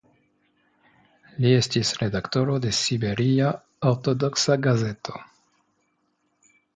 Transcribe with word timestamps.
Li 1.43 1.49
estis 1.57 1.91
redaktoro 1.99 2.55
de 2.63 2.71
"Siberia 2.77 3.51
ortodoksa 3.91 4.57
gazeto". 4.69 5.19